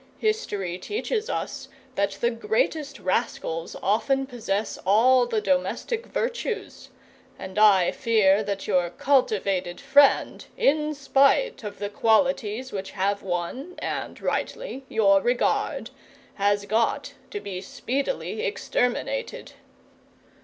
History 0.17 0.79
teaches 0.79 1.29
us 1.29 1.69
that 1.93 2.13
the 2.13 2.31
greatest 2.31 2.97
rascals 2.99 3.75
often 3.83 4.25
possess 4.25 4.79
all 4.83 5.27
the 5.27 5.39
domestic 5.41 6.07
virtues; 6.07 6.89
and 7.37 7.59
I 7.59 7.91
fear 7.91 8.41
that 8.41 8.65
your 8.65 8.89
cultivated 8.89 9.79
friend, 9.79 10.43
in 10.57 10.95
spite 10.95 11.63
of 11.63 11.77
the 11.77 11.89
qualities 11.89 12.71
which 12.71 12.89
have 12.97 13.21
won 13.21 13.75
(and 13.77 14.19
rightly) 14.19 14.85
your 14.89 15.21
regard, 15.21 15.91
has 16.33 16.65
got 16.65 17.13
to 17.29 17.39
be 17.39 17.61
speedily 17.61 18.41
exterminated." 18.43 19.51